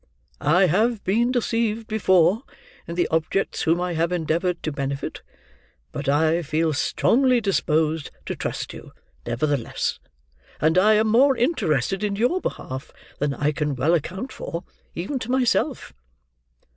I 0.39 0.65
have 0.65 1.03
been 1.03 1.31
deceived, 1.31 1.85
before, 1.87 2.41
in 2.87 2.95
the 2.95 3.07
objects 3.09 3.61
whom 3.61 3.79
I 3.79 3.93
have 3.93 4.11
endeavoured 4.11 4.63
to 4.63 4.71
benefit; 4.71 5.21
but 5.91 6.09
I 6.09 6.41
feel 6.41 6.73
strongly 6.73 7.39
disposed 7.39 8.09
to 8.25 8.35
trust 8.35 8.73
you, 8.73 8.93
nevertheless; 9.27 9.99
and 10.59 10.75
I 10.79 10.95
am 10.95 11.05
more 11.07 11.37
interested 11.37 12.03
in 12.03 12.15
your 12.15 12.41
behalf 12.41 12.91
than 13.19 13.35
I 13.35 13.51
can 13.51 13.75
well 13.75 13.93
account 13.93 14.31
for, 14.31 14.63
even 14.95 15.19
to 15.19 15.29
myself. 15.29 15.93